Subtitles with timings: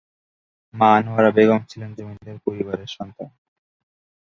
[0.73, 3.29] মা আনোয়ারা বেগম ছিলেন জমিদার পরিবারের সন্তান।